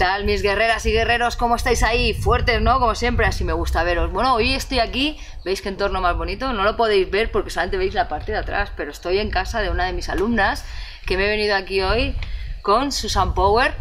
[0.00, 1.36] Tal mis guerreras y guerreros?
[1.36, 2.14] ¿Cómo estáis ahí?
[2.14, 2.80] Fuertes, ¿no?
[2.80, 4.10] Como siempre, así me gusta veros.
[4.10, 7.76] Bueno, hoy estoy aquí, veis qué entorno más bonito, no lo podéis ver porque solamente
[7.76, 10.64] veis la parte de atrás, pero estoy en casa de una de mis alumnas
[11.04, 12.16] que me he venido aquí hoy
[12.62, 13.74] con Susan Power,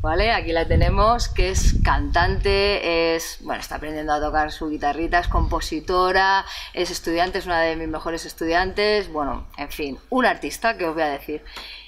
[0.00, 0.32] ¿vale?
[0.32, 5.28] Aquí la tenemos, que es cantante, es, bueno, está aprendiendo a tocar su guitarrita, es
[5.28, 10.86] compositora, es estudiante, es una de mis mejores estudiantes, bueno, en fin, un artista, que
[10.86, 11.44] os voy a decir.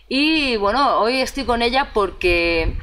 [0.07, 2.77] Y bueno, hoy estoy con ella porque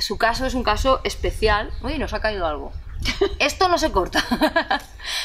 [0.00, 1.70] su caso es un caso especial.
[1.82, 2.72] Uy, nos ha caído algo.
[3.38, 4.22] Esto no se corta.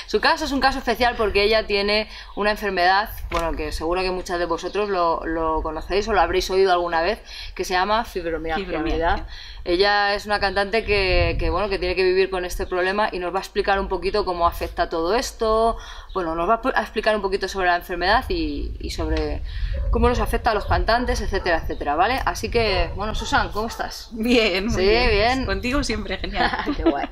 [0.07, 4.11] Su caso es un caso especial porque ella tiene una enfermedad, bueno, que seguro que
[4.11, 7.19] muchas de vosotros lo, conocéis o lo habréis oído alguna vez,
[7.53, 9.25] que se llama fibromialgia.
[9.65, 13.33] Ella es una cantante que, bueno, que tiene que vivir con este problema y nos
[13.33, 15.75] va a explicar un poquito cómo afecta todo esto.
[16.13, 19.41] Bueno, nos va a explicar un poquito sobre la enfermedad y, y sobre
[19.89, 22.19] cómo nos afecta a los cantantes, etcétera, etcétera, ¿vale?
[22.25, 24.09] Así que, bueno, Susan, ¿cómo estás?
[24.11, 25.47] Bien, sí, bien.
[25.47, 26.51] Contigo siempre, genial.
[26.77, 27.07] Qué guay.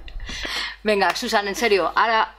[0.84, 2.36] Venga, Susan, en serio, ahora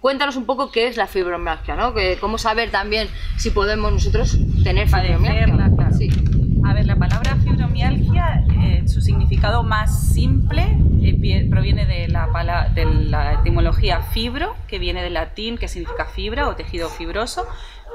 [0.00, 1.92] cuéntanos un poco qué es la fibromialgia, ¿no?
[1.92, 5.90] Que, cómo saber también si podemos nosotros tener fibromialgia.
[5.96, 6.25] Sí.
[6.66, 12.84] A ver, la palabra fibromialgia, eh, su significado más simple eh, proviene de la, de
[12.84, 17.46] la etimología fibro, que viene del latín, que significa fibra o tejido fibroso,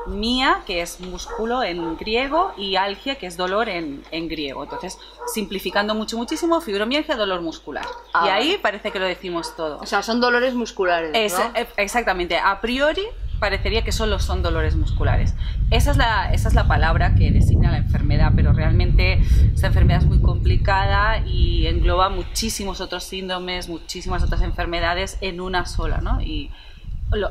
[0.08, 4.64] mía, que es músculo en griego, y algia, que es dolor en, griego.
[4.64, 4.98] Entonces,
[5.34, 7.86] simplificando mucho, muchísimo, fibromialgia, dolor muscular.
[7.86, 9.80] y ah, ahí parece que lo decimos todo.
[9.80, 11.12] O sea, son dolores musculares.
[11.14, 12.38] E, exactamente.
[12.38, 13.04] A priori
[13.42, 15.34] parecería que solo son dolores musculares.
[15.72, 19.20] Esa es, la, esa es la palabra que designa la enfermedad, pero realmente
[19.52, 25.66] esta enfermedad es muy complicada y engloba muchísimos otros síndromes, muchísimas otras enfermedades en una
[25.66, 26.22] sola, ¿no?
[26.22, 26.52] Y,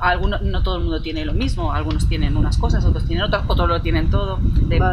[0.00, 3.44] algunos, no todo el mundo tiene lo mismo, algunos tienen unas cosas, otros tienen otras,
[3.46, 4.38] otros lo tienen todo.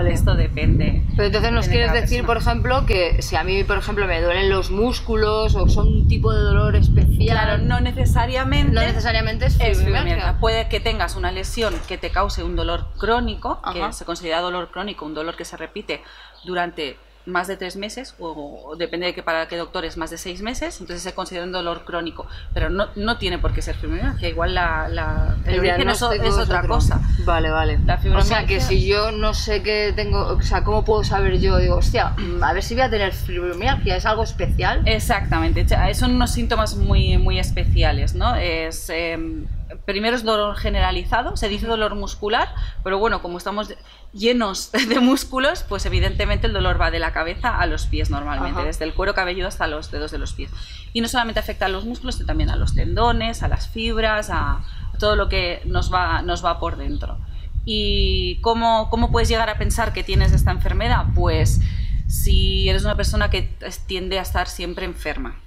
[0.07, 1.03] Esto depende.
[1.15, 4.49] Pero entonces nos quieres decir, por ejemplo, que si a mí, por ejemplo, me duelen
[4.49, 7.37] los músculos o son un tipo de dolor especial.
[7.37, 8.71] Claro, no necesariamente.
[8.71, 10.37] No necesariamente es fibromialgia.
[10.39, 14.71] Puede que tengas una lesión que te cause un dolor crónico, que se considera dolor
[14.71, 16.01] crónico, un dolor que se repite
[16.45, 16.97] durante
[17.27, 20.41] más de tres meses, o, depende de que para qué doctor es más de seis
[20.41, 22.25] meses, entonces se considera un dolor crónico.
[22.53, 26.65] Pero no, no tiene por qué ser fibromialgia, igual la, la el, origen es, otra
[26.65, 27.01] cosa.
[27.25, 27.79] Vale, vale.
[28.15, 31.57] o sea, que si yo no sé qué tengo, o sea, ¿cómo puedo saber yo?
[31.57, 34.81] Digo, hostia, a ver si voy a tener fibromialgia, ¿es algo especial?
[34.85, 38.35] Exactamente, son unos síntomas muy, muy especiales, ¿no?
[38.35, 38.89] Es...
[38.89, 39.45] Em,
[39.85, 42.49] primero es dolor generalizado, se dice dolor muscular,
[42.83, 43.73] pero bueno, como estamos
[44.17, 48.63] llenos de músculos, pues evidentemente el dolor va de la cabeza a los pies normalmente,
[48.63, 50.51] desde el cuero cabelludo hasta los dedos de los pies.
[50.93, 54.29] Y no solamente afecta a los músculos, sino también a los tendones, a las fibras,
[54.31, 54.63] a,
[54.99, 57.19] todo lo que nos va, nos va por dentro.
[57.65, 61.05] ¿Y cómo, cómo puedes llegar a pensar que tienes esta enfermedad?
[61.13, 61.59] Pues
[62.07, 63.53] si eres una persona que
[63.85, 65.39] tiende a estar siempre enferma,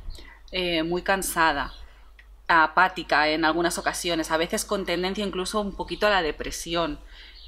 [0.53, 1.73] eh, muy cansada,
[2.47, 6.99] apática en algunas ocasiones, a veces con tendencia incluso un poquito a la depresión.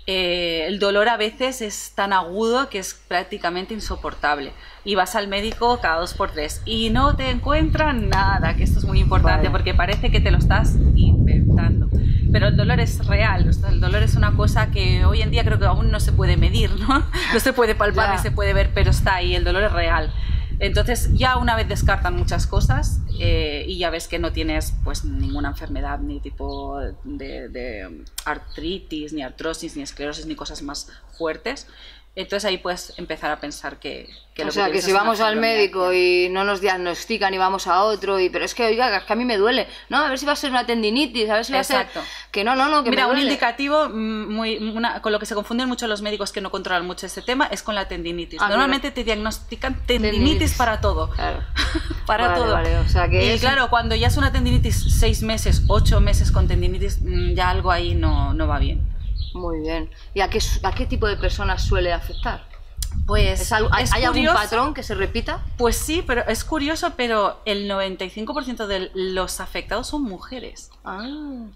[0.06, 4.52] Eh, el dolor a veces es tan agudo que es prácticamente insoportable.
[4.84, 8.80] Y vas al médico cada dos por tres y no te encuentran nada, que esto
[8.80, 11.88] es muy importante porque parece que te lo estás inventando.
[12.32, 15.58] Pero el dolor es real, el dolor es una cosa que hoy en día creo
[15.58, 17.04] que aún no se puede medir, ¿no?
[17.32, 20.12] No se puede palpar ni se puede ver, pero está ahí, el dolor es real.
[20.62, 25.04] Entonces ya una vez descartan muchas cosas eh, y ya ves que no tienes pues
[25.04, 31.66] ninguna enfermedad ni tipo de, de artritis, ni artrosis, ni esclerosis, ni cosas más fuertes,
[32.14, 34.06] entonces ahí puedes empezar a pensar que...
[34.34, 37.84] que o sea, que, si vamos al médico y no nos diagnostican y vamos a
[37.84, 39.66] otro, y pero es que, oiga, es que a mí me duele.
[39.88, 41.86] No, a ver si va a ser una tendinitis, a ver si va a ser...
[42.30, 45.68] Que no, no, no, que Mira, un indicativo mm, muy, con lo que se confunden
[45.68, 48.40] mucho los médicos que no controlan mucho este tema es con la tendinitis.
[48.42, 51.08] Ah, Normalmente te diagnostican tendinitis, para todo.
[51.10, 51.38] Claro.
[52.06, 52.58] para todo.
[52.84, 56.46] O sea, que y claro, cuando ya es una tendinitis seis meses, ocho meses con
[56.46, 58.91] tendinitis, mm, ya algo ahí no, no va bien.
[59.34, 59.90] Muy bien.
[60.14, 62.50] ¿Y a qué, a qué tipo de personas suele afectar?
[63.06, 65.40] Pues ¿Es algo- ¿Hay, es hay algún patrón que se repita?
[65.56, 70.70] Pues sí, pero es curioso, pero el 95% de los afectados son mujeres.
[70.84, 71.02] Ah.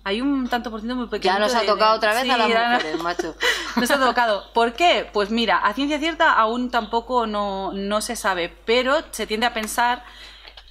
[0.04, 1.34] Hay un tanto por ciento muy pequeño.
[1.34, 3.34] Ya nos ha tocado de- otra vez sí, a las no- mujeres, macho.
[3.76, 4.50] Nos ha tocado.
[4.54, 5.08] ¿Por qué?
[5.12, 9.52] Pues mira, a ciencia cierta aún tampoco no, no se sabe, pero se tiende a
[9.52, 10.02] pensar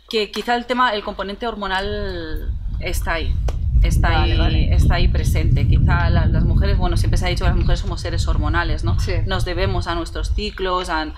[0.09, 3.35] que quizá el tema, el componente hormonal está ahí.
[3.87, 4.73] Está, Vale, ahí, vale.
[4.75, 5.67] está ahí presente.
[5.67, 8.83] Quizá la- las mujeres, bueno, siempre se ha dicho que las mujeres somos seres hormonales,
[8.83, 8.99] ¿no?
[8.99, 9.13] Sí.
[9.25, 11.13] Nos debemos a nuestros ciclos, a-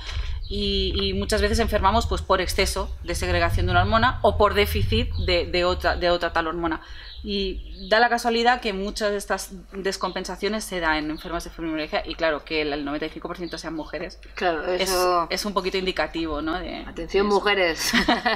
[0.50, 4.54] y, y muchas veces enfermamos pues, por exceso de segregación de una hormona o por
[4.54, 6.82] déficit de, de otra, de otra tal hormona.
[7.24, 12.04] Y da la casualidad que muchas de estas descompensaciones se dan en enfermas de fibromialgia
[12.06, 14.20] y claro, que el 95% sean mujeres.
[14.36, 15.28] Claro, Es, eso.
[15.30, 16.58] es un poquito indicativo, ¿no?
[16.60, 17.92] De- Atención, de mujeres.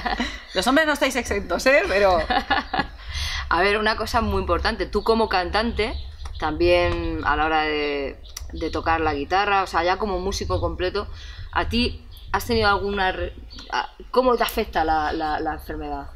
[0.55, 1.83] Los hombres no estáis exentos, ¿eh?
[1.87, 2.17] Pero...
[3.49, 4.85] A ver, una cosa muy importante.
[4.85, 5.93] Tú como cantante,
[6.39, 8.17] también a la hora de,
[8.53, 11.07] de tocar la guitarra, o sea, ya como músico completo,
[11.51, 12.01] ¿a ti
[12.31, 13.11] has tenido alguna...
[13.11, 13.33] re-
[14.11, 16.07] ¿Cómo te afecta la, la- la enfermedad?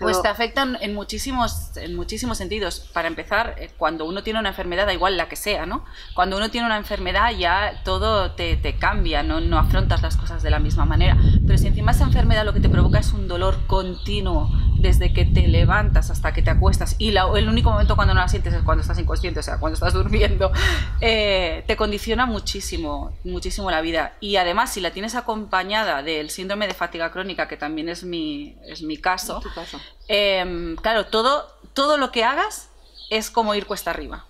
[0.00, 2.80] Pues te afectan en muchísimos, en muchísimos sentidos.
[2.92, 5.84] Para empezar, eh, cuando uno tiene una enfermedad, da igual la que sea, ¿no?
[6.14, 9.40] Cuando uno tiene una enfermedad ya todo te, te cambia, ¿no?
[9.40, 11.16] no afrontas las cosas de la misma manera.
[11.46, 15.24] Pero si encima esa enfermedad lo que te provoca es un dolor continuo, desde que
[15.24, 18.54] te levantas hasta que te acuestas, y la- el único momento cuando no la sientes
[18.54, 20.52] es cuando estás inconsciente, o sea, cuando estás durmiendo,
[21.00, 24.14] eh, te condiciona muchísimo, muchísimo la vida.
[24.20, 28.56] Y además, si la tienes acompañada del síndrome de fatiga crónica, que también es mi,
[28.66, 29.80] es mi caso, caso.
[30.08, 32.68] Em, claro, todo, todo lo que hagas
[33.10, 34.26] es como ir cuesta arriba.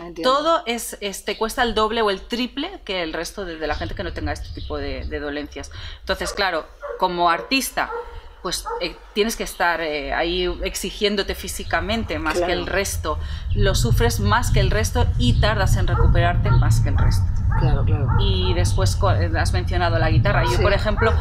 [0.00, 0.22] Entiendo.
[0.32, 3.66] Todo es, es- te cuesta el doble o el triple que el resto de, de
[3.66, 5.70] la gente que no tenga este tipo de, de dolencias.
[6.00, 6.66] Entonces, claro,
[6.98, 7.90] como artista,
[8.48, 12.46] pues eh, tienes que estar eh, ahí exigiéndote físicamente más Claro.
[12.46, 13.18] que el resto.
[13.54, 17.26] Lo sufres más que el resto y tardas en recuperarte más que el resto.
[17.60, 18.06] Claro, claro.
[18.20, 20.44] Y después eh, has mencionado la guitarra.
[20.44, 20.62] Yo, Sí.
[20.62, 21.12] por ejemplo,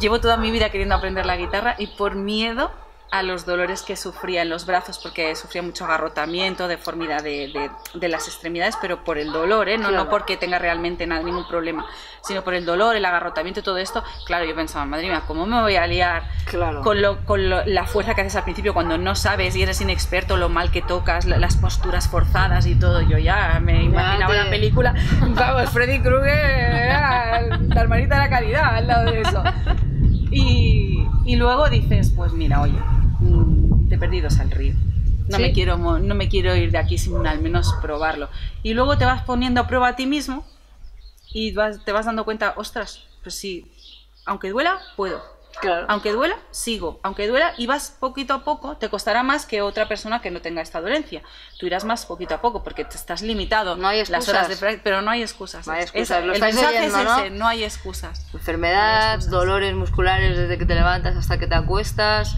[0.00, 2.72] llevo toda mi vida queriendo aprender la guitarra y por miedo
[3.10, 7.70] a los dolores que sufría en los brazos, porque sufría mucho agarrotamiento, deformidad de, de-
[7.94, 9.78] de las extremidades, pero por el dolor, ¿eh?
[9.78, 10.04] no, Claro.
[10.04, 11.86] no porque tenga realmente nada, ningún problema,
[12.22, 14.04] sino por el dolor, el agarrotamiento y todo esto.
[14.26, 16.82] Claro, yo pensaba, madre mía, ¿cómo me voy a liar Claro.
[16.82, 19.80] con, lo- con lo- la fuerza que haces al principio cuando no sabes y eres
[19.80, 23.00] inexperto, lo mal que tocas, la- las posturas forzadas y todo.
[23.00, 24.94] Yo ya me imaginaba la película,
[25.34, 29.42] vamos, Freddy Krueger la hermanita de la caridad al lado de eso.
[30.30, 32.78] Y, y luego dices, pues mira, oye,
[33.20, 34.74] de perdidos al río.
[35.28, 35.42] No, ¿Sí?
[35.42, 38.28] me quiero, no me quiero ir de aquí sin al menos probarlo.
[38.62, 40.44] Y luego te vas poniendo a prueba a ti mismo
[41.32, 43.70] y vas- te vas dando cuenta, ostras, pues sí,
[44.24, 45.22] aunque duela, puedo.
[45.60, 45.86] Claro.
[45.88, 47.00] Aunque duela, sigo.
[47.02, 50.40] Aunque duela, y vas poquito a poco, te costará más que otra persona que no
[50.40, 51.22] tenga esta dolencia.
[51.58, 54.46] Tú irás más poquito a poco porque te estás limitado No hay las excusas.
[54.46, 55.66] horas de pero no hay excusas.
[55.66, 57.18] No hay Es- excusas, lo el mensaje oyendo, es ¿no?
[57.18, 58.26] ese, no hay excusas.
[58.32, 59.30] Enfermedad, excusas.
[59.30, 62.36] dolores musculares desde que te levantas hasta que te acuestas,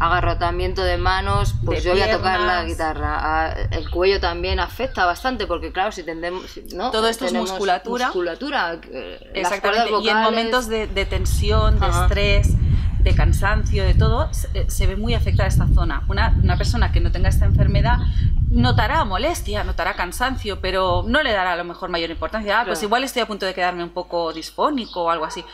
[0.00, 2.66] agarrotamiento de manos, pues De yo voy a tocar la piernas.
[2.66, 3.18] guitarra.
[3.20, 6.90] Ah, El cuello también afecta bastante porque claro, si tendemos, ¿no?
[6.90, 8.06] Todo esto es Tenemos musculatura.
[8.06, 9.92] musculatura, eh, las Exactamente.
[10.02, 12.48] Y en momentos de, de tensión, de estrés,
[13.06, 16.02] de cansancio, de todo, se, se ve muy afectada esta zona.
[16.08, 17.98] Una, una persona que no tenga esta enfermedad
[18.56, 22.60] notará molestia, notará cansancio, pero no le dará a lo mejor mayor importancia.
[22.60, 25.44] Ah, pues igual estoy a punto de quedarme un poco disfónico o algo así.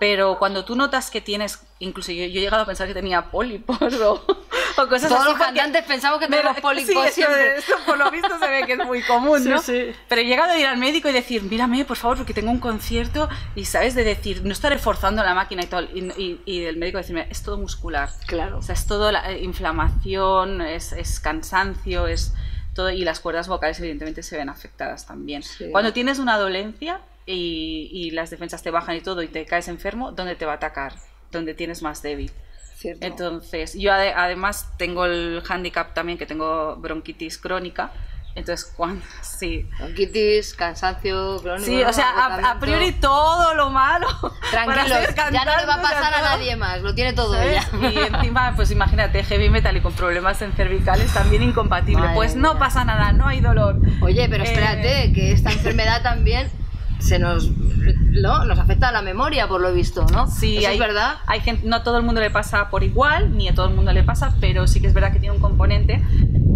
[0.00, 3.32] Pero cuando tú notas que tienes, incluso yo, yo he llegado a pensar que tenía
[3.32, 5.24] pólipos o, o cosas Todos así.
[5.24, 7.56] los porque- cantantes pensamos que tenemos lo- pólipos sí, esto- siempre.
[7.56, 9.58] Esto, por lo visto se ve que es muy común, Sí, ¿no?
[9.60, 9.90] sí.
[10.08, 12.60] Pero he llegado a ir al médico y decir, mírame, por favor, porque tengo un
[12.60, 13.96] concierto y, ¿sabes?
[13.96, 15.82] De decir, no estaré forzando la máquina y todo.
[15.82, 18.08] Y, y- y el médico decirme, es todo muscular.
[18.28, 18.58] Claro.
[18.58, 22.34] O sea, es todo la eh, inflamación, es, es cansancio, es
[22.78, 22.90] todo.
[22.90, 25.42] Y las cuerdas vocales, evidentemente, se ven afectadas también.
[25.42, 25.70] Sí.
[25.72, 29.68] Cuando tienes una dolencia y, y las defensas te bajan y todo y te caes
[29.68, 30.94] enfermo, ¿dónde te va a atacar?
[31.32, 32.30] Donde tienes más débil.
[32.76, 33.04] Cierto.
[33.04, 37.90] Entonces, yo ade- además tengo el handicap también que tengo bronquitis crónica.
[38.38, 39.68] Entonces, cuando sí.
[39.78, 41.66] Bronquitis, cansancio, crónico.
[41.66, 44.06] Sí, o sea, a, priori todo lo malo.
[44.50, 47.66] ser ya no le va a pasar a nadie más, lo tiene todo ¿sabes?
[47.72, 47.90] ella.
[47.90, 52.02] Y encima, pues imagínate, heavy metal y con problemas en cervicales también incompatible.
[52.02, 52.60] Madre pues no mía.
[52.60, 53.80] pasa nada, no hay dolor.
[54.00, 56.48] Oye, pero Eh, espérate, que esta enfermedad también
[57.00, 58.44] se nos, ¿no?
[58.44, 60.26] nos afecta a la memoria, por lo visto, ¿no?
[60.28, 61.16] Sí, Eso hay, es verdad.
[61.26, 63.74] Hay gente, no a todo el mundo le pasa por igual, ni a todo el
[63.74, 66.02] mundo le pasa, pero sí que es verdad que tiene un componente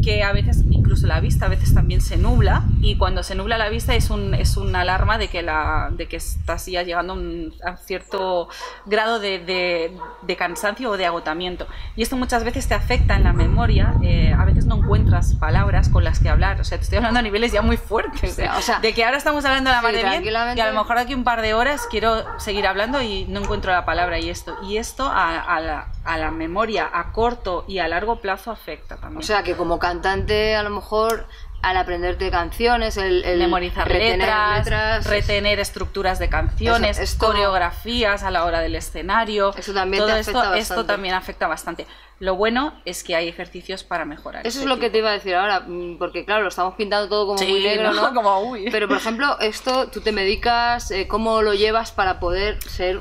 [0.02, 3.56] que a veces, incluso la vista, a veces también se nubla y cuando se nubla
[3.58, 7.12] la vista es un es una alarma de que la de que estás ya llegando
[7.12, 8.48] a un a cierto
[8.86, 11.66] grado de, de- de cansancio o de agotamiento.
[11.96, 15.88] Y esto muchas veces te afecta en la memoria eh, a veces no encuentras palabras
[15.88, 16.60] con las que hablar.
[16.60, 19.16] O sea te estoy hablando a niveles ya muy fuertes O sea, de que ahora
[19.18, 20.22] estamos hablando de la sí, madre bien
[20.58, 23.70] y a lo mejor aquí un par de horas quiero seguir hablando y no encuentro
[23.72, 24.56] la palabra y esto.
[24.68, 28.96] Y esto a, a la, a la memoria a corto y a largo plazo afecta
[28.96, 31.26] también O sea, que como cantante, a lo mejor,
[31.62, 38.24] al aprenderte canciones, el, el memorizar retener letras, retener estructuras de canciones, Eso- esto- coreografías
[38.24, 39.54] a la hora del escenario.
[39.56, 40.92] Eso también todo te esto, afecta esto bastante.
[40.92, 41.86] también afecta bastante.
[42.18, 44.46] Lo bueno es que hay ejercicios para mejorar.
[44.46, 47.08] Eso es lo que te iba a decir ahora, mm, porque claro, lo estamos pintando
[47.08, 48.08] todo como Sí, muy negro, ¿no?
[48.10, 48.14] ¿no?
[48.14, 48.68] Como, uy.
[48.70, 53.00] Pero por ejemplo, esto tú te medicas, eh, ¿cómo lo llevas para poder ser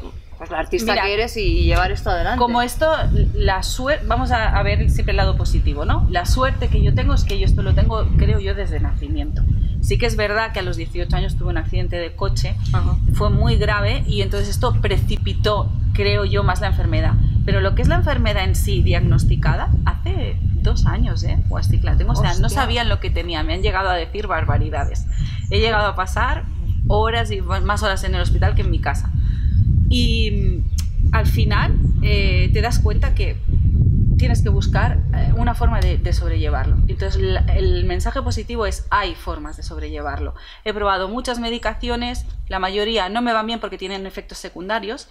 [0.51, 2.39] la artista Mira, que eres y llevar esto adelante?
[2.39, 2.87] Como esto,
[3.33, 6.07] la suerte, vamos a, a ver siempre el lado positivo, ¿no?
[6.09, 9.43] La suerte que yo tengo es que yo esto lo tengo, creo yo, desde nacimiento.
[9.81, 12.95] Sí que es verdad que a los 18 años tuve un accidente de coche, Ajá.
[13.13, 17.13] fue muy grave y entonces esto precipitó, creo yo, más la enfermedad.
[17.45, 21.39] Pero lo que es la enfermedad en sí diagnosticada, hace dos años, ¿eh?
[21.49, 23.95] O así la tengo, o sea, no sabían lo que tenía, me han llegado a
[23.95, 25.07] decir barbaridades.
[25.49, 26.43] He llegado a pasar
[26.87, 29.09] horas y más horas en el hospital que en mi casa.
[29.91, 33.35] Y mm, al final eh, te das cuenta que
[34.17, 36.77] tienes que buscar eh, una forma de, de sobrellevarlo.
[36.87, 40.35] Entonces la- el mensaje positivo es hay formas de sobrellevarlo.
[40.63, 45.09] He probado muchas medicaciones, la mayoría no me van bien porque tienen efectos secundarios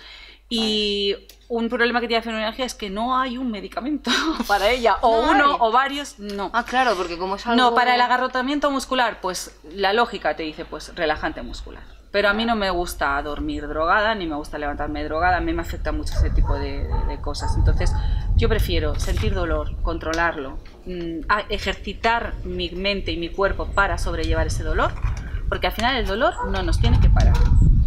[0.49, 1.14] y
[1.49, 4.10] un problema que tiene la fibromialgia es que no hay un medicamento
[4.49, 5.56] para ella, o No uno hay.
[5.60, 6.50] o varios, no.
[6.52, 7.56] Ah, claro, porque como es algo...
[7.56, 11.82] No, para el agarrotamiento muscular, pues la lógica te dice, pues relajante muscular.
[12.12, 15.52] Pero a mí no me gusta dormir drogada, ni me gusta levantarme drogada, a mí
[15.52, 16.88] me afecta mucho ese tipo de,
[17.21, 17.55] cosas.
[17.57, 17.93] Entonces,
[18.37, 24.64] yo prefiero sentir dolor, controlarlo, mm, ejercitar mi mente y mi cuerpo para sobrellevar ese
[24.64, 24.90] dolor,
[25.49, 27.35] porque al final el dolor no nos tiene que parar.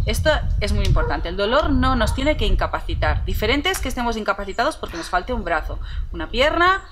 [0.06, 1.28] Esto es muy importante.
[1.28, 3.24] El dolor no nos tiene que incapacitar.
[3.24, 5.78] Diferente es que estemos incapacitados porque nos falte un brazo,
[6.12, 6.82] una pierna,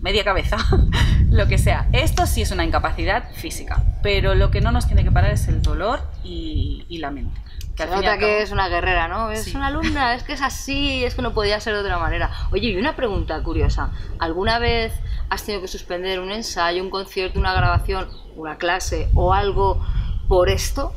[0.00, 0.56] media cabeza,
[1.30, 1.88] lo que sea.
[1.92, 5.48] Esto sí es una incapacidad física, pero lo que no nos tiene que parar es
[5.48, 7.40] el dolor y, y la mente.
[7.76, 9.30] Que Se nota que cabo- es una guerrera, ¿no?
[9.30, 9.56] Es Sí.
[9.56, 12.30] una alumna, es que es así, es que no podía ser de otra manera.
[12.50, 13.92] Oye, y una pregunta curiosa.
[14.18, 14.92] ¿Alguna vez
[15.30, 19.80] has tenido que suspender un ensayo, un concierto, una grabación, una clase o algo
[20.26, 20.92] por esto?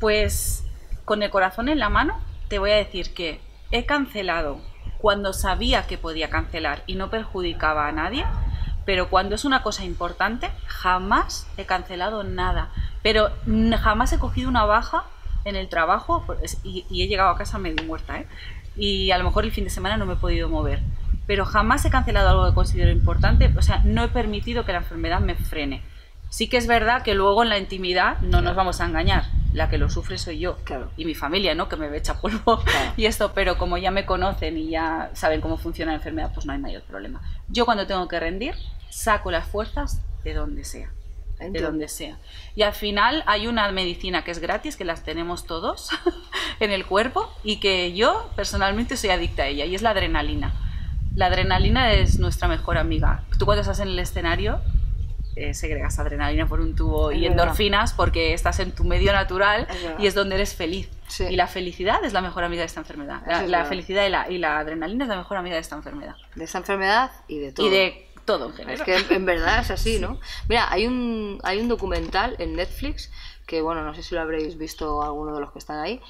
[0.00, 0.64] Pues
[1.04, 4.60] con el corazón en la mano te voy a decir que he cancelado
[5.06, 8.24] cuando sabía que podía cancelar y no perjudicaba a nadie,
[8.84, 12.70] pero cuando es una cosa importante jamás he cancelado nada.
[13.04, 13.30] Pero
[13.80, 15.04] jamás he cogido una baja
[15.44, 16.24] en el trabajo
[16.64, 18.26] y, y he llegado a casa medio muerta, ¿eh?
[18.74, 20.80] Y a lo mejor el fin de semana no me he podido mover.
[21.28, 24.78] Pero jamás he cancelado algo que considero importante, o sea, no he permitido que la
[24.78, 25.84] enfermedad me frene.
[26.30, 29.26] Sí que es verdad que luego en la intimidad no nos vamos a engañar.
[29.56, 30.90] La que lo sufre soy yo Claro.
[30.98, 31.68] y mi familia, ¿no?
[31.68, 32.92] Que me ve echa polvo Claro.
[32.96, 36.44] y esto, pero como ya me conocen y ya saben cómo funciona la enfermedad, pues
[36.46, 37.20] no hay mayor problema.
[37.48, 38.54] Yo cuando tengo que rendir,
[38.90, 40.90] saco las fuerzas de donde sea.
[41.38, 42.16] De donde sea.
[42.54, 45.90] Y al final hay una medicina que es gratis, que las tenemos todos
[46.60, 50.54] en el cuerpo y que yo personalmente soy adicta a ella y es la adrenalina.
[51.14, 53.24] La adrenalina es nuestra mejor amiga.
[53.38, 54.60] Tú cuando estás en el escenario
[55.36, 57.40] eh, segregas adrenalina por un tubo Es y verdad.
[57.44, 60.88] endorfinas porque estás en tu medio natural Es y es donde eres feliz.
[61.08, 61.24] Sí.
[61.24, 63.22] Y la felicidad es la mejor amiga de esta enfermedad.
[63.46, 66.16] La, felicidad y la, y la adrenalina es la mejor amiga de esta enfermedad.
[66.34, 67.66] De esta enfermedad y de todo.
[67.66, 68.74] Y de todo en general.
[68.74, 70.18] Es que en, en verdad es así, ¿no?
[70.48, 73.12] Mira, hay un, hay un documental en Netflix
[73.46, 76.00] que, bueno, no sé si lo habréis visto alguno de los que están ahí,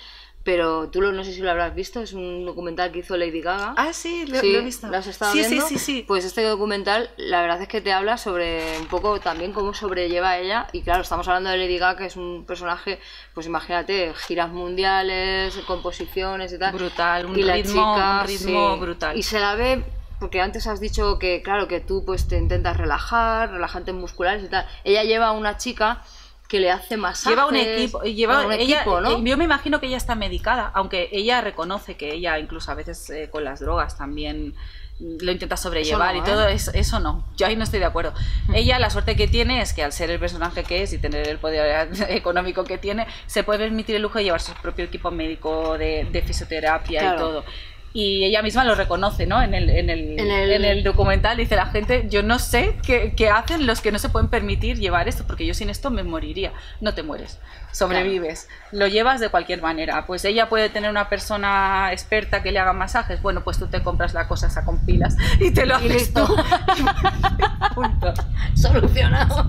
[0.46, 3.40] pero tú lo, no sé si lo habrás visto, es un documental que hizo Lady
[3.40, 3.74] Gaga.
[3.76, 4.86] Ah, sí, lo, Sí, lo he visto.
[4.86, 5.66] ¿lo has estado sí, viendo?
[5.66, 6.04] sí, sí, sí.
[6.06, 10.38] Pues este documental, la verdad es que te habla sobre un poco también cómo sobrelleva
[10.38, 10.68] ella.
[10.72, 13.00] Y claro, estamos hablando de Lady Gaga, que es un personaje,
[13.34, 16.72] pues imagínate, giras mundiales, composiciones y tal.
[16.74, 18.80] Brutal, un y ritmo- chica, un ritmo sí.
[18.80, 19.16] brutal.
[19.18, 19.82] Y se la ve,
[20.20, 24.48] porque antes has dicho que, claro, que tú pues te intentas relajar, relajantes musculares y
[24.48, 24.64] tal.
[24.84, 26.02] Ella lleva a una chica
[26.46, 27.30] que le hace masajes.
[27.30, 29.22] Lleva un equipo, lleva un ella, equipo, ¿no?
[29.24, 33.10] Yo me imagino que ella está medicada, aunque ella reconoce que ella incluso a veces
[33.10, 34.54] eh, con las drogas también
[35.00, 36.54] mm, lo intenta sobrellevar no, y todo ¿eh?
[36.54, 37.24] eso, eso no.
[37.36, 38.12] Yo ahí no estoy de acuerdo.
[38.54, 41.28] Ella la suerte que tiene es que al ser el personaje que es y tener
[41.28, 45.10] el poder económico que tiene, se puede permitir el lujo de llevar su propio equipo
[45.10, 47.16] médico de, de fisioterapia Claro.
[47.16, 47.44] y todo.
[47.98, 49.40] Y ella misma lo reconoce, ¿no?
[49.42, 52.76] En el, en el, En el- en el documental dice la gente, yo no sé
[52.84, 55.90] qué, qué hacen los que no se pueden permitir llevar esto, porque yo sin esto
[55.90, 56.52] me moriría.
[56.82, 57.38] No te mueres,
[57.72, 60.04] sobrevives, lo llevas de cualquier manera.
[60.06, 63.82] Pues ella puede tener una persona experta que le haga masajes, bueno, pues tú te
[63.82, 66.26] compras la cosa esa con pilas y te lo Y haces listo.
[66.26, 66.36] tú.
[67.74, 68.12] Punto.
[68.54, 69.46] Solucionado.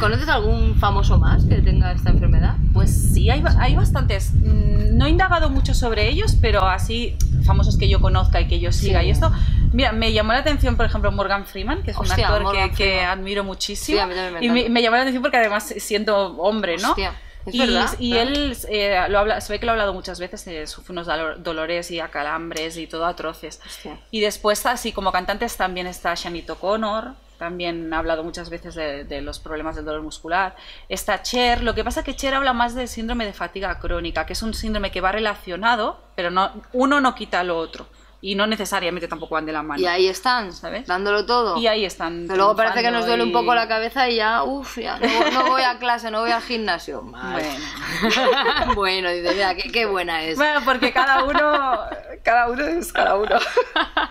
[0.00, 2.54] ¿Conoces algún famoso más que tenga esta enfermedad?
[2.72, 4.32] Pues sí, hay, hay bastantes.
[4.34, 8.58] Mm, No he indagado mucho sobre ellos, pero así famosos que yo conozca y que
[8.60, 9.00] yo siga.
[9.00, 9.06] Sí.
[9.06, 9.30] Y esto,
[9.72, 12.70] mira, me llamó la atención, por ejemplo, Morgan Freeman, que es un Hostia, actor Morgan
[12.70, 13.96] que, que admiro muchísimo.
[13.96, 16.76] Sí, a mí también me y me, me llamó la atención porque además siendo hombre,
[16.78, 16.90] ¿no?
[16.90, 17.14] Hostia,
[17.46, 18.30] es y verdad, y claro.
[18.30, 21.06] él eh, lo habla, se ve que lo ha hablado muchas veces, eh, sufre unos
[21.06, 23.60] dolor- dolores y acalambres y todo atroces.
[23.66, 23.98] Hostia.
[24.10, 29.04] Y después, así como cantantes, también está Shanito O'Connor, también ha hablado muchas veces de,
[29.04, 30.54] de los problemas del dolor muscular.
[30.88, 34.26] Está Cher, lo que pasa es que Cher habla más del síndrome de fatiga crónica,
[34.26, 37.86] que es un síndrome que va relacionado, pero no, uno no quita lo otro.
[38.20, 39.78] Y no necesariamente tampoco van de la mano.
[39.82, 40.86] Y ahí están, ¿Sabes?
[40.86, 41.58] dándolo todo.
[41.58, 42.26] Y ahí están.
[42.26, 44.78] Que luego parece que nos duele un triunfando poco y- la cabeza y ya, uff,
[44.78, 47.02] ya no, no voy a clase, no voy al gimnasio.
[47.02, 47.64] Bueno.
[48.74, 50.38] bueno, dice, mira, qué, qué buena es.
[50.38, 51.80] Bueno, porque cada uno,
[52.22, 53.36] cada uno es cada uno.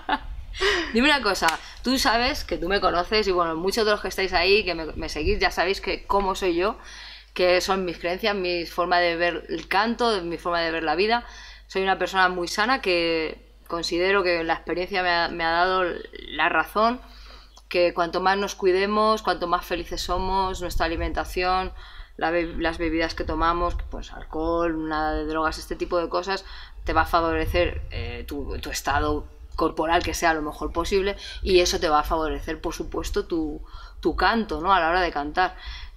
[0.94, 1.48] Dime una cosa,
[1.84, 4.74] tú sabes que tú me conoces y bueno, muchos de los que estáis ahí, que
[4.74, 6.78] me, seguís, ya sabéis que cómo soy yo,
[7.34, 10.96] que son mis creencias, mi forma de ver el canto, mi forma de ver la
[10.96, 11.26] vida.
[11.68, 15.84] Soy una persona muy sana que considero que la experiencia me ha, dado
[16.28, 17.02] la razón,
[17.68, 21.74] que cuanto más nos cuidemos, cuanto más felices somos, nuestra alimentación,
[22.16, 26.46] las bebidas que tomamos, pues alcohol, nada de drogas, este tipo de cosas,
[26.86, 29.26] te va a favorecer eh, tu estado
[29.56, 33.62] corporal que sea lo mejor posible y eso te va a favorecer, por supuesto, tu,
[34.00, 34.74] tu canto, ¿no?
[34.74, 35.56] A la hora de cantar.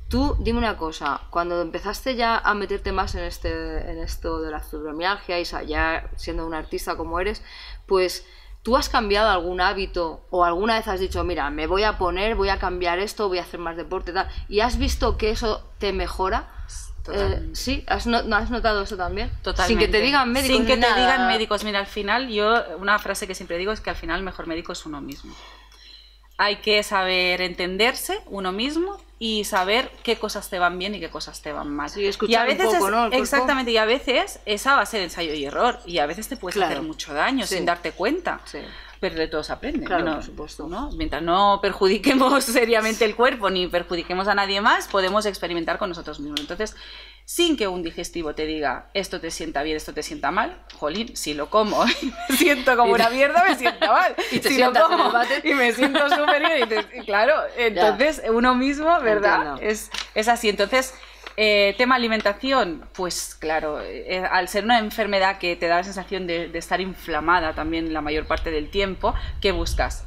[0.09, 3.51] Tú, dime una cosa, cuando empezaste ya a meterte más en, este,
[3.91, 7.43] en esto de la fibromialgia y ya siendo un artista como eres,
[7.87, 8.25] pues
[8.63, 12.37] ¿tú has cambiado algún hábito o alguna vez has dicho, mira, me voy a poner,
[12.37, 15.63] voy a cambiar esto, voy a hacer más deporte, tal, y has visto que eso
[15.79, 16.56] te mejora?
[17.07, 17.47] Totalmente.
[17.53, 19.31] Eh, sí, ¿Has, no- ¿has notado eso también?
[19.43, 19.69] Totalmente.
[19.69, 20.57] Sin que te digan médicos.
[20.57, 20.97] Sin que te nada.
[20.97, 21.65] digan médicos.
[21.65, 24.47] Mira, al final, yo, una frase que siempre digo es que al final el mejor
[24.47, 25.35] médico es uno mismo.
[26.39, 31.09] Hay que saber entenderse uno mismo y saber qué cosas te van bien y qué
[31.09, 31.89] cosas te van mal.
[31.89, 33.07] Sí, escuchar y a un veces poco, es- ¿no?
[33.07, 36.37] exactamente, y a veces es a base de ensayo y error y a veces te
[36.37, 36.73] puedes Claro.
[36.73, 37.55] hacer mucho daño Sí.
[37.55, 38.41] sin darte cuenta.
[38.45, 38.59] Sí.
[39.00, 39.85] Pero de todo se aprende.
[39.85, 40.67] Claro, por supuesto.
[40.69, 40.91] ¿no?
[40.93, 46.21] Mientras no perjudiquemos seriamente el cuerpo ni perjudiquemos a nadie más, podemos experimentar con nosotros
[46.21, 46.41] mismos.
[46.41, 46.76] Entonces,
[47.25, 51.17] sin que un digestivo te diga esto te sienta bien, esto te sienta mal, jolín,
[51.17, 54.15] si lo como y me siento como te- una mierda, me sienta mal.
[54.31, 55.12] Y te si lo como
[55.43, 59.59] y me siento súper bien, y y claro, entonces uno mismo, ¿verdad?
[59.61, 60.49] Es así.
[60.49, 60.95] Entonces,
[61.37, 66.26] eh, tema alimentación, pues claro, eh, al ser una enfermedad que te da la sensación
[66.26, 70.07] de, de estar inflamada también la mayor parte del tiempo, ¿qué buscas?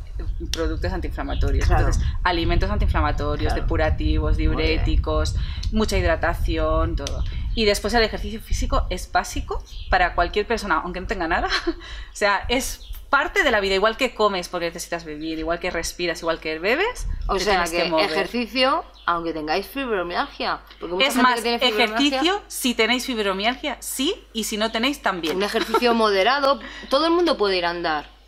[0.51, 1.65] Productos antiinflamatorios.
[1.65, 1.85] Claro.
[1.87, 3.61] Entonces, alimentos antiinflamatorios, Claro.
[3.61, 5.35] depurativos, diuréticos,
[5.71, 7.23] mucha hidratación, todo.
[7.55, 11.47] Y después el ejercicio físico es básico para cualquier persona, aunque no tenga nada.
[11.67, 15.71] o sea, es parte de la vida, igual que comes porque necesitas vivir, igual que
[15.71, 17.07] respiras, igual que bebes.
[17.27, 20.61] O sea, que, ejercicio, aunque tengáis fibromialgia.
[20.99, 25.37] Es más, ejercicio, si tenéis fibromialgia, sí, y si no tenéis, también.
[25.37, 28.18] Un ejercicio moderado, todo el mundo puede ir a andar.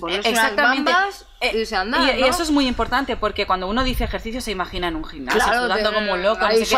[0.00, 2.26] Ponerse unas bambas Eh, y irse a andar, y, y ¿no?
[2.28, 5.64] eso es muy importante porque cuando uno dice ejercicio se imagina en un gimnasio, Claro,
[5.64, 6.40] sudando como un loco.
[6.40, 6.76] no sé.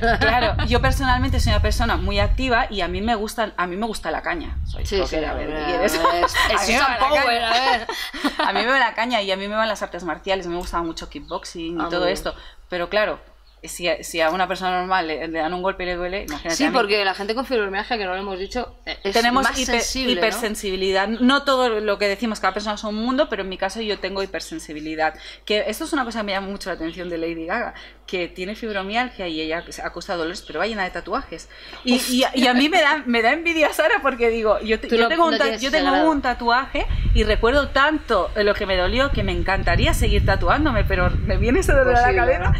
[0.20, 3.76] Claro, yo personalmente soy una persona muy activa y a mí me gusta, a mí
[3.76, 4.56] me gusta la caña.
[4.66, 7.50] Soy Sí, a mí es me va la Power, caña.
[7.50, 7.86] a ver.
[8.46, 10.56] A mí me va la caña y a mí me van las artes marciales, me
[10.56, 12.34] gustaba mucho kickboxing y Ah, todo esto.
[12.68, 13.20] Pero claro,
[13.62, 16.24] si, a- si a una persona normal le, le dan un golpe y le duele,
[16.24, 16.56] imagínate.
[16.56, 16.76] Sí, a mí.
[16.76, 19.66] porque la gente con fibromialgia, que no lo hemos dicho, eh, es tenemos más hiper-
[19.80, 21.08] sensible, hipersensibilidad.
[21.08, 21.44] ¿no?
[21.44, 24.22] todo lo que decimos, cada persona es un mundo, pero en mi caso yo tengo
[24.22, 25.14] hipersensibilidad.
[25.44, 27.74] Que esto es una cosa que me llama mucho la atención de Lady Gaga,
[28.06, 31.48] que tiene fibromialgia y ella se acusa dolores, pero va llena de tatuajes.
[31.84, 34.80] Y, y a- y a mí me da, me da envidia Sara porque digo, yo,
[34.80, 39.32] tengo, un, ta- yo tengo tatuaje y recuerdo tanto lo que me dolió que me
[39.32, 42.52] encantaría seguir tatuándome, pero me viene ese dolor a la cabeza,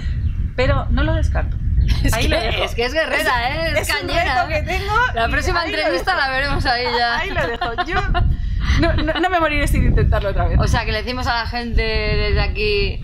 [0.64, 1.56] pero no lo descarto.
[2.04, 2.64] Es Ahí que, lo dejo.
[2.64, 3.72] es que es guerrera, ¿eh?
[3.78, 4.44] Es, Es un cañera.
[4.44, 7.18] reto que tengo La próxima entrevista la veremos ahí ya.
[7.20, 7.72] Ahí lo dejo.
[7.86, 8.00] Yo
[8.80, 10.58] no, no- no me moriré sin intentarlo otra vez.
[10.60, 13.02] O sea, que le decimos a la gente desde aquí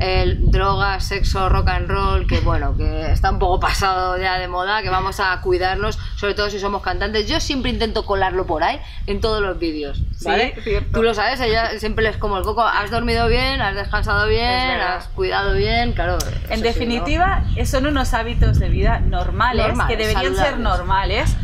[0.00, 4.46] el droga, sexo, rock and roll, que bueno, que está un poco pasado ya de
[4.46, 7.28] moda, que vamos a cuidarnos, sobre todo si somos cantantes.
[7.28, 10.52] Yo siempre intento colarlo por ahí en todos los vídeos, ¿vale?
[10.56, 10.90] Sí, cierto.
[10.92, 14.70] Tú lo sabes, ella siempre les como el coco, has dormido bien, has descansado bien,
[14.70, 16.18] Es has cuidado bien, claro.
[16.48, 21.36] en sí, definitiva, son unos hábitos de vida normales, Normales, que deberían ser normales.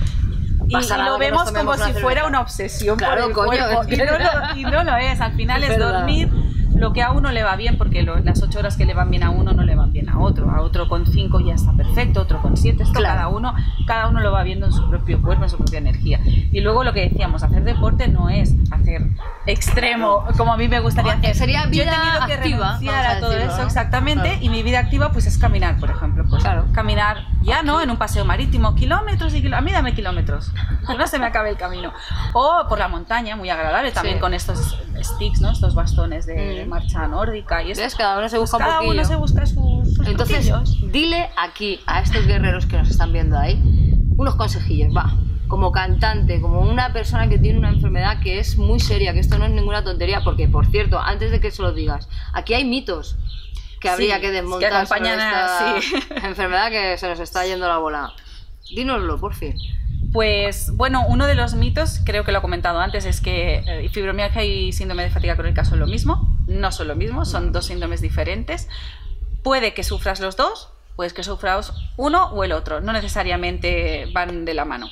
[0.68, 4.56] y, lo vemos como si fuera una obsesión claro, por el coño, y, no lo,
[4.56, 5.20] y, no lo, es.
[5.20, 6.30] Al final es dormir
[6.74, 9.22] lo que a uno le va bien, porque las ocho horas que le van bien
[9.22, 10.50] a uno no le van bien a otro.
[10.50, 12.82] A otro con cinco ya está perfecto, otro con siete.
[12.82, 13.54] Esto cada, uno,
[13.86, 16.20] cada uno lo va viendo en su propio cuerpo, en su propia energía.
[16.24, 19.02] Y luego lo que decíamos, hacer deporte no es hacer
[19.46, 21.34] extremo, como a mí me gustaría hacer.
[21.34, 24.38] Sería vida Yo he tenido que activa, renunciar a todo decirlo, eso, exactamente.
[24.40, 26.24] Y mi vida activa pues es caminar, por ejemplo.
[26.28, 26.66] Pues, Claro.
[26.72, 27.80] Caminar ya, ¿no?
[27.80, 29.58] En un paseo marítimo, kilómetros y kilómetros.
[29.58, 30.50] A mí dame kilómetros,
[30.86, 31.92] que no se me acabe el camino.
[32.32, 34.20] O por la montaña, muy agradable, también Sí.
[34.20, 35.50] con estos sticks, ¿no?
[35.50, 36.68] Estos bastones de Mm.
[36.68, 37.74] marcha nórdica y.
[37.74, 37.94] ¿Ves?
[37.94, 38.92] Cada uno se busca Cada un poquillo.
[38.94, 40.50] uno se busca sus, sus Entonces,
[40.90, 43.60] dile aquí a estos guerreros que nos están viendo ahí
[44.16, 45.12] unos consejillos, va.
[45.48, 49.38] Como cantante, como una persona que tiene una enfermedad que es muy seria, que esto
[49.38, 52.64] no es ninguna tontería, porque por cierto, antes de que se lo digas, aquí hay
[52.64, 53.16] mitos
[53.84, 56.04] que habría Sí, que que desmontar acompañan sobre a- esta sí.
[56.26, 58.12] enfermedad que se nos está yendo la bola.
[58.74, 59.54] Dínoslo, por fin.
[60.12, 63.88] Pues bueno, uno de los mitos, creo que lo he comentado antes, es que eh,
[63.90, 66.38] fibromialgia y síndrome de fatiga crónica son lo mismo.
[66.46, 68.68] No son lo mismo, son dos síndromes diferentes.
[69.42, 74.44] Puede que sufras los dos, puedes que sufras uno o el otro, no necesariamente van
[74.44, 74.88] de la mano.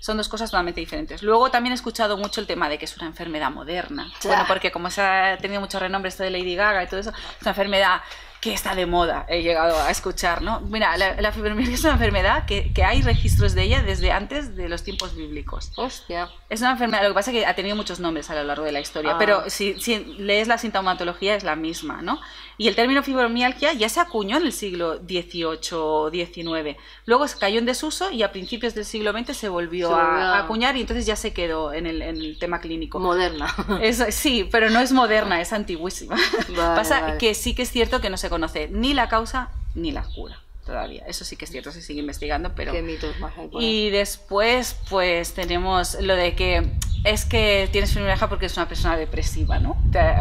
[0.00, 1.22] Son dos cosas totalmente diferentes.
[1.22, 4.12] Luego también he escuchado mucho el tema de que es una enfermedad moderna.
[4.24, 7.10] Bueno, porque como se ha tenido mucho renombre esto de Lady Gaga y todo eso,
[7.10, 8.00] es una enfermedad
[8.44, 10.60] que está de moda, he llegado a escuchar, ¿no?
[10.60, 14.54] Mira, la, la fibromialgia es una enfermedad que, que hay registros de ella desde antes
[14.54, 15.72] de los tiempos bíblicos.
[15.76, 16.28] Hostia.
[16.50, 18.64] Es una enfermedad, lo que pasa es que ha tenido muchos nombres a lo largo
[18.64, 19.18] de la historia, Ah.
[19.18, 22.20] pero si, si lees la sintomatología es la misma, ¿no?
[22.56, 26.76] Y el término fibromialgia ya se acuñó en el siglo XVIII o XIX.
[27.06, 30.08] Luego se cayó en desuso y a principios del siglo XX se volvió, Se volvió
[30.08, 33.00] a, a- acuñar y entonces ya se quedó en el, en el tema clínico.
[33.00, 33.52] Moderna.
[33.82, 36.14] Eso, sí, pero no es moderna, es antiguísima.
[36.50, 37.18] Vale, Pasa vale.
[37.18, 40.38] que sí que es cierto que no se conoce ni la causa ni la cura
[40.66, 41.04] todavía.
[41.06, 42.72] Eso sí que es cierto, se sigue investigando, pero...
[42.72, 43.48] Qué mitos más hay.
[43.60, 46.70] Y después, pues tenemos lo de que
[47.04, 49.76] es que tienes fibromialgia porque es una persona depresiva, ¿no?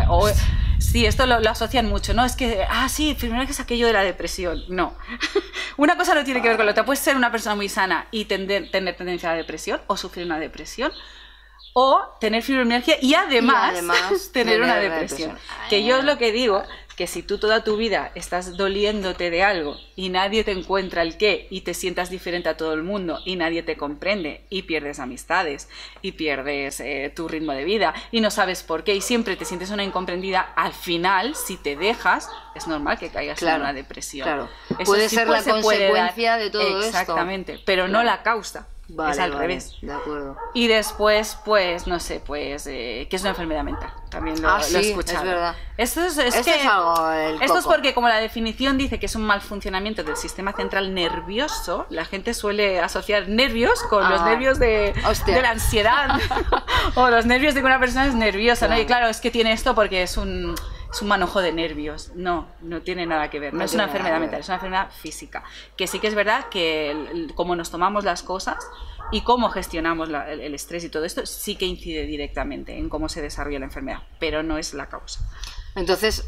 [0.09, 0.29] O,
[0.79, 2.25] sí, esto lo, lo asocian mucho, ¿no?
[2.25, 4.63] Es que, ah, sí, fibromialgia es aquello de la depresión.
[4.67, 4.93] No.
[5.77, 6.83] una cosa no tiene que ver con la otra.
[6.83, 10.25] Puedes ser una persona muy sana y tender- tener tendencia a la depresión o sufrir
[10.25, 10.91] una depresión.
[11.75, 15.29] O tener fibromialgia y además, Y además tener una tener una depresión.
[15.29, 15.69] depresión.
[15.69, 16.63] Que yo es lo que digo,
[16.95, 21.17] que si tú toda tu vida estás doliéndote de algo y nadie te encuentra el
[21.17, 24.99] qué y te sientas diferente a todo el mundo y nadie te comprende y pierdes
[24.99, 25.69] amistades
[26.01, 29.45] y pierdes eh, tu ritmo de vida y no sabes por qué y siempre te
[29.45, 33.73] sientes una incomprendida, al final, si te dejas, es normal que caigas Claro, en una
[33.73, 34.25] depresión.
[34.25, 34.49] claro.
[34.77, 36.85] Eso Puede sí ser la se consecuencia de todo esto.
[36.87, 38.67] Exactamente, pero no la causa.
[38.89, 39.75] Vale, es al vale, revés.
[39.81, 40.35] De acuerdo.
[40.53, 43.91] Y después, pues, no sé, pues, eh, que es una enfermedad mental.
[44.09, 45.25] También lo, Ah, lo sí, he es escuchado.
[45.25, 45.55] verdad.
[45.77, 48.99] Esto es, es Esto que- es algo del esto es porque, como la definición dice
[48.99, 54.07] que es un mal funcionamiento del sistema central nervioso, la gente suele asociar nervios con
[54.09, 54.93] los Ah, nervios de,
[55.25, 56.19] de la ansiedad.
[56.95, 58.77] o los nervios de que una persona es nerviosa, ¿no?
[58.77, 60.53] Y claro, es que tiene esto porque es un,
[60.93, 62.11] es un manojo de nervios.
[62.15, 63.51] No, no tiene nada que ver.
[63.53, 65.43] No, No es una enfermedad mental, es una enfermedad física.
[65.75, 68.57] Que sí que es verdad que el- el- como nos tomamos las cosas
[69.11, 72.89] y cómo gestionamos la- el, el estrés y todo esto, sí que incide directamente en
[72.89, 75.19] cómo se desarrolla la enfermedad, pero no es la causa.
[75.75, 76.25] Entonces,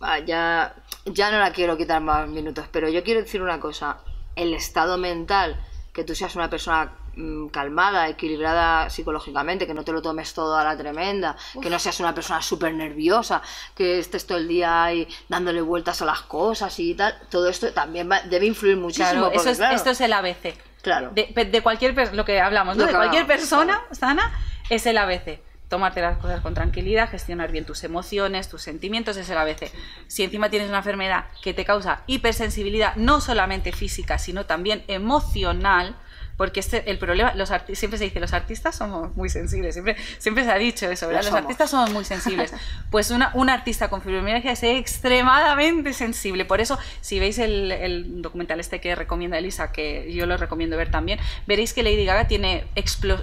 [0.00, 3.98] ah, ya, ya no la quiero quitar más minutos, pero yo quiero decir una cosa.
[4.34, 5.60] El estado mental,
[5.92, 10.56] que tú seas una persona mm, calmada, equilibrada psicológicamente, que no te lo tomes todo
[10.56, 13.42] a la tremenda, que no seas una persona súper nerviosa,
[13.74, 17.72] que estés todo el día ahí dándole vueltas a las cosas y tal, todo esto
[17.72, 19.08] también va- debe influir muchísimo.
[19.10, 20.54] Claro, porque, eso es- claro, esto es el ABC.
[20.82, 21.10] claro.
[21.14, 22.82] De, de cualquier lo que hablamos, ¿no?
[22.84, 24.32] Lo de cualquier hablamos, persona sana
[24.68, 25.40] es el ABC.
[25.68, 29.70] Tomarte las cosas con tranquilidad, gestionar bien tus emociones, tus sentimientos, es el ABC.
[30.08, 35.94] Si encima tienes una enfermedad que te causa hipersensibilidad, no solamente física, sino también emocional,
[36.40, 40.42] porque este, el problema, los siempre se dice, los artistas somos muy sensibles, siempre, siempre
[40.42, 41.20] se ha dicho eso, ¿verdad?
[41.20, 41.42] Lo Los somos.
[41.42, 42.54] artistas somos muy sensibles.
[42.90, 46.46] Pues una, un artista con fibromialgia es extremadamente sensible.
[46.46, 50.78] Por eso, si veis el, el documental este que recomienda Elisa, que yo lo recomiendo
[50.78, 52.64] ver también, veréis que Lady Gaga tiene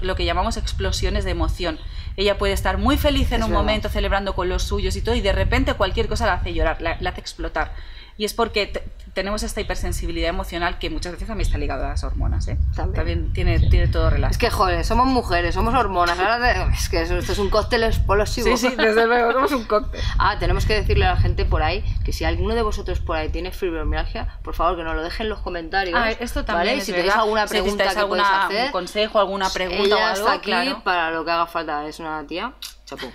[0.02, 1.80] lo que llamamos explosiones de emoción.
[2.18, 3.64] Ella puede estar muy feliz en Es un verdad.
[3.64, 6.84] momento, celebrando con los suyos y todo, y de repente cualquier cosa la hace llorar,
[6.84, 7.74] la, la hace explotar.
[8.18, 11.90] Y es porque te- tenemos esta hipersensibilidad emocional que muchas veces también está ligada a
[11.90, 12.48] las hormonas.
[12.48, 12.58] ¿eh?
[12.76, 13.34] También.
[13.34, 14.32] tiene, tiene todo relación.
[14.32, 16.20] Es que, joder, somos mujeres, somos hormonas.
[16.20, 18.56] ahora Es que eso- esto es un cóctel explosivo.
[18.58, 20.02] Sí, sí, desde luego, somos un cóctel.
[20.20, 23.16] Ah, tenemos que decirle a la gente por ahí que si alguno de vosotros por
[23.18, 26.00] ahí tiene fibromialgia, por favor que nos lo deje en los comentarios.
[26.00, 26.78] Ah, esto también ¿vale?
[26.82, 29.96] Y si tenéis alguna Si pregunta que alguna, podéis hacer, un consejo, alguna pregunta ella
[29.96, 30.82] o algo, está aquí claro.
[30.84, 31.88] para lo que haga falta.
[31.88, 32.54] Es una tía,
[32.86, 33.12] chapú.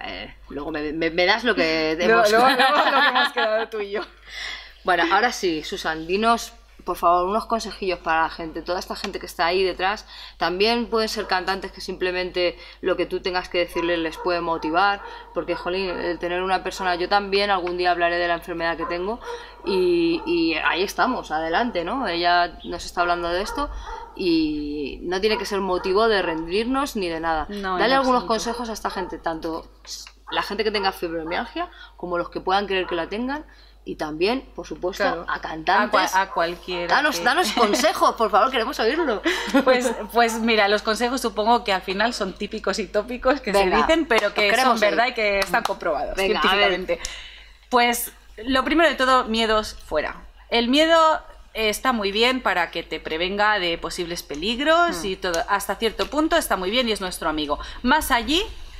[0.00, 2.30] Eh, luego me, me- me das lo que Luego, hemos...
[2.30, 4.00] luego- luego lo que hemos quedado tú y yo.
[4.84, 6.52] Bueno, ahora sí, Susan, dinos
[6.84, 10.86] por favor, unos consejillos para la gente, toda esta gente que está ahí detrás, también
[10.86, 15.00] pueden ser cantantes que simplemente lo que tú tengas que decirles les puede motivar,
[15.34, 18.86] porque, jolín, el tener una persona, yo también algún día hablaré de la enfermedad que
[18.86, 19.20] tengo
[19.64, 22.06] y, y ahí estamos, adelante, ¿no?
[22.08, 23.70] Ella nos está hablando de esto
[24.14, 27.46] y no tiene que ser motivo de rendirnos ni de nada.
[27.48, 29.64] No, Dale algunos consejos a esta gente, tanto
[30.30, 33.44] la gente que tenga fibromialgia como los que puedan creer que la tengan
[33.84, 35.24] y también, por supuesto, Claro.
[35.28, 36.00] a A, cantantes.
[36.00, 36.94] cua- a cualquiera.
[36.94, 39.22] Danos, que- danos consejos, por favor, queremos oírlo.
[39.64, 43.76] Pues, pues mira, los consejos supongo que al final son típicos y tópicos que Venga,
[43.78, 47.00] se dicen, pero que son verdad y que están comprobados Venga, a científicamente.
[47.70, 50.22] Pues lo primero de todo, miedos fuera.
[50.50, 51.20] El miedo
[51.54, 55.06] está muy bien para que te prevenga de posibles peligros Hmm.
[55.06, 55.42] y todo.
[55.48, 57.58] Hasta cierto punto está muy bien y es nuestro amigo.
[57.82, 58.71] Más allí mm,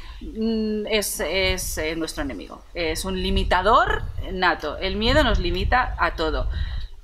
[0.91, 2.63] es, es, eh, nuestro enemigo.
[2.75, 4.79] Es un limitador nato.
[4.79, 6.49] El miedo nos limita a todo.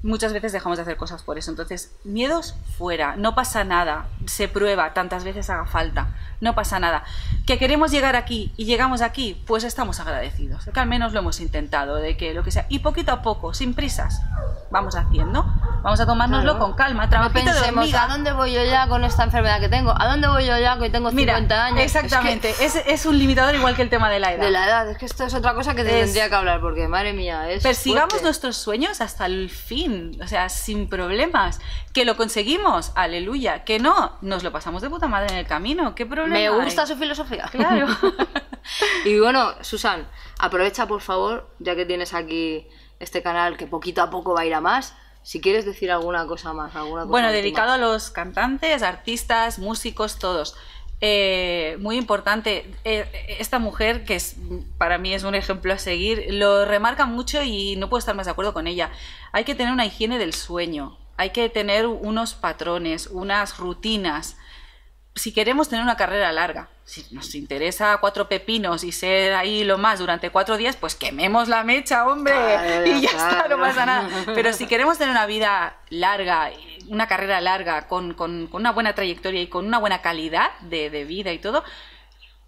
[0.01, 1.51] Muchas veces dejamos de hacer cosas por eso.
[1.51, 4.07] Entonces, miedos fuera, no pasa nada.
[4.27, 6.09] Se prueba tantas veces haga falta.
[6.41, 7.03] No pasa nada.
[7.49, 10.67] Que queremos llegar aquí y llegamos aquí, pues estamos agradecidos.
[10.67, 12.67] de Que al menos lo hemos intentado, de que lo que sea.
[12.69, 14.23] Y poquito a poco, sin prisas,
[14.71, 15.45] vamos haciendo.
[15.83, 16.65] Vamos a tomárnoslo Claro.
[16.65, 17.05] con calma.
[17.05, 18.05] No Trabajito de pensemos, hormiga.
[18.05, 19.93] ¿a dónde voy yo ya con esta enfermedad que tengo?
[20.01, 21.81] ¿A dónde voy yo ya que tengo 50 Mira, años?
[21.81, 22.51] Es que- exactamente.
[22.61, 24.45] Es, es un limitador igual que el tema de la edad.
[24.45, 26.61] de la edad, es que esto es otra cosa que te Es- tendría que hablar,
[26.61, 27.65] porque madre mía, es.
[27.65, 28.25] Persigamos fuerte.
[28.25, 29.88] nuestros sueños hasta el fin,
[30.21, 31.61] o sea, sin problemas.
[31.93, 33.65] Que lo conseguimos, aleluya.
[33.65, 35.95] Que no, nos lo pasamos de puta madre en el camino.
[35.95, 36.35] ¿Qué problema?
[36.35, 36.89] Me gusta hay?
[36.89, 37.49] su filosofía.
[37.51, 37.87] Claro.
[39.05, 40.07] y bueno, Susan,
[40.39, 42.67] aprovecha por favor, ya que tienes aquí
[43.01, 46.27] este canal que poquito a poco va a ir a más, si quieres decir alguna
[46.27, 50.57] cosa más, alguna cosa Bueno, dedicado a los cantantes, artistas, músicos, todos.
[51.01, 54.35] Eh, muy importante, eh, esta mujer, que es,
[54.79, 58.27] para mí es un ejemplo a seguir, lo remarca mucho y no puedo estar más
[58.27, 58.91] de acuerdo con ella.
[59.33, 64.37] Hay que tener una higiene del sueño, hay que tener unos patrones, unas rutinas.
[65.15, 69.79] Si queremos tener una carrera larga, si nos interesa cuatro pepinos y ser ahí lo
[69.79, 72.35] más durante cuatro días, pues quememos la mecha, hombre,
[72.87, 73.37] y ya claro.
[73.37, 74.09] está, no pasa nada.
[74.35, 76.51] Pero si queremos tener una vida larga,
[76.91, 80.91] una carrera larga, con, con- con una buena trayectoria y con una buena calidad de,
[80.91, 81.65] de vida y todo,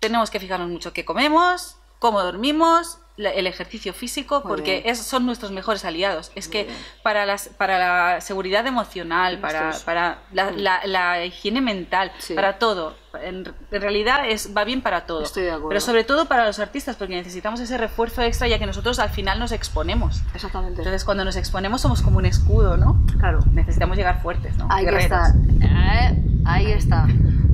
[0.00, 4.98] tenemos que fijarnos mucho qué comemos, cómo dormimos, la- el ejercicio físico, Muy porque es,
[5.00, 6.32] son nuestros mejores aliados.
[6.34, 6.76] Es que bien.
[7.02, 12.34] para, las, para la seguridad emocional, para, para la, la- la higiene mental, Sí.
[12.34, 15.22] para todo, en, en realidad es, va bien para todo.
[15.22, 15.68] Estoy de acuerdo.
[15.68, 19.10] Pero sobre todo para los artistas, porque necesitamos ese refuerzo extra, ya que nosotros al
[19.10, 20.22] final nos exponemos.
[20.34, 20.78] Exactamente.
[20.80, 23.04] Entonces, cuando nos exponemos, somos como un escudo, ¿no?
[23.18, 23.40] claro.
[23.52, 24.66] Necesitamos llegar fuertes, ¿no?
[24.70, 25.04] Ahí Guerreros.
[25.04, 25.34] está.
[25.62, 27.06] Eh, ahí está.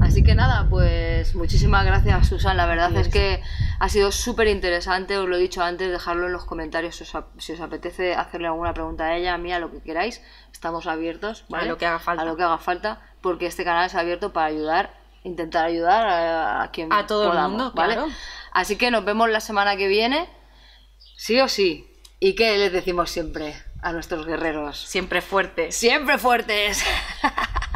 [0.03, 2.57] Así que nada, pues muchísimas gracias, Susan.
[2.57, 3.13] La verdad Sí, es sí.
[3.13, 3.43] que
[3.81, 5.17] ha sido súper interesante.
[5.19, 8.47] Os lo he dicho antes, dejarlo en los comentarios si os, si os apetece hacerle
[8.49, 10.23] alguna pregunta a ella, a mí, a lo que queráis.
[10.53, 11.65] Estamos abiertos, ¿vale?
[11.65, 12.23] A lo que haga falta.
[12.23, 16.63] A lo que haga falta, porque este canal es abierto para ayudar, intentar ayudar a,
[16.63, 17.95] a quien A todo el podamos, mundo, ¿vale?
[17.95, 18.09] claro.
[18.53, 20.29] Así que nos vemos la semana que viene,
[21.17, 21.91] sí o sí.
[22.21, 24.79] ¿Y qué les decimos siempre a nuestros guerreros?
[24.79, 25.75] Siempre fuertes.
[25.77, 26.83] Siempre fuertes.